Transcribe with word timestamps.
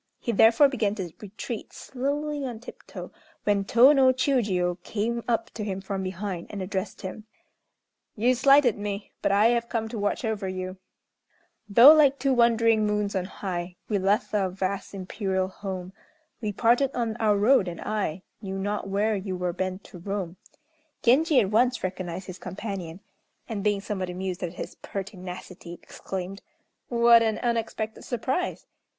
He 0.19 0.31
therefore 0.31 0.67
began 0.67 0.95
to 0.95 1.11
retreat 1.21 1.73
slowly 1.73 2.43
on 2.43 2.59
tip 2.59 2.81
toe, 2.87 3.11
when 3.43 3.63
Tô 3.63 3.95
no 3.95 4.11
Chiûjiô 4.11 4.81
came 4.81 5.23
up 5.27 5.51
to 5.51 5.63
him 5.63 5.79
from 5.79 6.01
behind, 6.01 6.47
and 6.49 6.59
addressed 6.59 7.01
him: 7.03 7.25
"You 8.15 8.33
slighted 8.33 8.79
me, 8.79 9.11
but 9.21 9.31
I 9.31 9.49
have 9.49 9.69
come 9.69 9.87
to 9.89 9.99
watch 9.99 10.25
over 10.25 10.47
you: 10.47 10.77
Though 11.69 11.93
like 11.93 12.17
two 12.17 12.33
wandering 12.33 12.83
moons 12.87 13.15
on 13.15 13.25
high 13.25 13.75
We 13.89 13.99
left 13.99 14.33
our 14.33 14.49
vast 14.49 14.95
imperial 14.95 15.49
home, 15.49 15.93
We 16.41 16.51
parted 16.51 16.89
on 16.95 17.15
our 17.17 17.37
road, 17.37 17.67
and 17.67 17.79
I 17.79 18.23
Knew 18.41 18.57
not 18.57 18.89
where 18.89 19.15
you 19.15 19.37
were 19.37 19.53
bent 19.53 19.83
to 19.83 19.99
roam." 19.99 20.37
Genji 21.03 21.39
at 21.41 21.51
once 21.51 21.83
recognized 21.83 22.25
his 22.25 22.39
companion; 22.39 23.01
and, 23.47 23.63
being 23.63 23.81
somewhat 23.81 24.09
amused 24.09 24.41
at 24.41 24.53
his 24.53 24.73
pertinacity, 24.81 25.79
exclaimed: 25.83 26.41
"What 26.87 27.21
an 27.21 27.37
unexpected 27.37 28.03
surprise! 28.03 28.65